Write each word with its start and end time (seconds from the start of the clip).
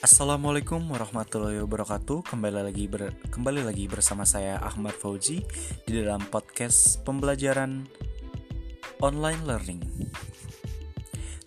Assalamualaikum 0.00 0.80
warahmatullahi 0.88 1.60
wabarakatuh. 1.60 2.24
Kembali 2.24 2.64
lagi 2.64 2.88
ber, 2.88 3.12
kembali 3.28 3.68
lagi 3.68 3.84
bersama 3.84 4.24
saya 4.24 4.56
Ahmad 4.56 4.96
Fauji 4.96 5.44
di 5.84 5.92
dalam 5.92 6.24
podcast 6.32 7.04
pembelajaran 7.04 7.84
online 9.04 9.44
learning. 9.44 9.84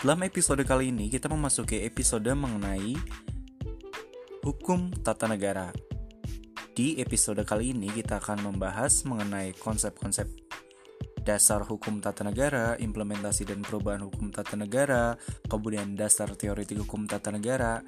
Dalam 0.05 0.21
episode 0.21 0.61
kali 0.69 0.93
ini 0.93 1.09
kita 1.09 1.33
memasuki 1.33 1.81
episode 1.81 2.29
mengenai 2.29 2.93
hukum 4.45 5.01
tata 5.01 5.25
negara. 5.25 5.73
Di 6.77 7.01
episode 7.01 7.41
kali 7.49 7.73
ini 7.73 7.89
kita 7.89 8.21
akan 8.21 8.53
membahas 8.53 9.01
mengenai 9.09 9.57
konsep-konsep 9.57 10.29
dasar 11.25 11.65
hukum 11.65 12.03
tata 12.03 12.21
negara, 12.21 12.77
implementasi 12.77 13.49
dan 13.49 13.65
perubahan 13.65 14.05
hukum 14.05 14.29
tata 14.29 14.53
negara, 14.59 15.17
kemudian 15.47 15.97
dasar 15.97 16.35
teoretik 16.35 16.83
hukum 16.83 17.07
tata 17.07 17.31
negara, 17.31 17.81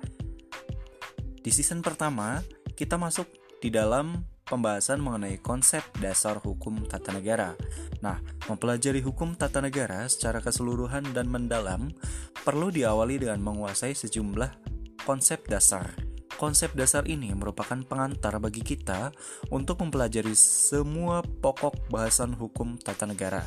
di 1.45 1.54
season 1.54 1.85
pertama, 1.85 2.41
kita 2.73 2.98
masuk 2.98 3.30
di 3.62 3.70
dalam 3.70 4.26
pembahasan 4.49 4.98
mengenai 4.98 5.38
konsep 5.38 5.86
dasar 6.02 6.41
hukum 6.41 6.90
tata 6.90 7.13
negara. 7.13 7.53
Nah, 8.02 8.17
mempelajari 8.49 9.05
hukum 9.05 9.38
tata 9.38 9.62
negara 9.62 10.09
secara 10.09 10.41
keseluruhan 10.41 11.13
dan 11.13 11.30
mendalam 11.30 11.94
perlu 12.41 12.73
diawali 12.73 13.22
dengan 13.22 13.45
menguasai 13.45 13.94
sejumlah 13.94 14.58
konsep 15.05 15.45
dasar. 15.45 15.94
Konsep 16.34 16.73
dasar 16.73 17.05
ini 17.05 17.30
merupakan 17.38 17.77
pengantar 17.86 18.41
bagi 18.41 18.66
kita 18.66 19.14
untuk 19.53 19.86
mempelajari 19.86 20.34
semua 20.34 21.22
pokok 21.22 21.94
bahasan 21.94 22.34
hukum 22.34 22.81
tata 22.81 23.05
negara. 23.05 23.45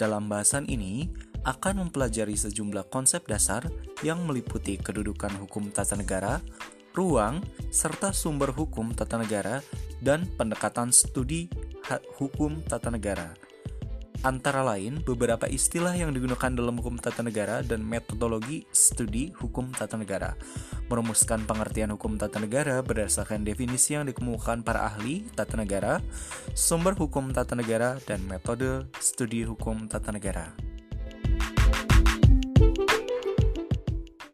Dalam 0.00 0.32
bahasan 0.32 0.64
ini, 0.64 1.12
akan 1.46 1.86
mempelajari 1.86 2.34
sejumlah 2.34 2.90
konsep 2.90 3.22
dasar 3.28 3.68
yang 4.02 4.26
meliputi 4.26 4.80
kedudukan 4.80 5.30
hukum 5.38 5.70
tata 5.70 5.94
negara, 5.94 6.42
ruang, 6.98 7.38
serta 7.70 8.10
sumber 8.10 8.50
hukum 8.50 8.90
tata 8.90 9.22
negara 9.22 9.62
dan 10.02 10.26
pendekatan 10.34 10.90
studi 10.90 11.46
hukum 12.18 12.58
tata 12.66 12.90
negara. 12.90 13.38
Antara 14.26 14.66
lain, 14.66 14.98
beberapa 15.06 15.46
istilah 15.46 15.94
yang 15.94 16.10
digunakan 16.10 16.50
dalam 16.50 16.74
hukum 16.82 16.98
tata 16.98 17.22
negara 17.22 17.62
dan 17.62 17.86
metodologi 17.86 18.66
studi 18.74 19.30
hukum 19.30 19.70
tata 19.70 19.94
negara. 19.94 20.34
Merumuskan 20.90 21.46
pengertian 21.46 21.94
hukum 21.94 22.18
tata 22.18 22.42
negara 22.42 22.82
berdasarkan 22.82 23.46
definisi 23.46 23.94
yang 23.94 24.10
dikemukakan 24.10 24.66
para 24.66 24.90
ahli 24.90 25.22
tata 25.38 25.54
negara, 25.54 26.02
sumber 26.50 26.98
hukum 26.98 27.30
tata 27.30 27.54
negara, 27.54 28.02
dan 28.10 28.18
metode 28.26 28.90
studi 28.98 29.46
hukum 29.46 29.86
tata 29.86 30.10
negara. 30.10 30.67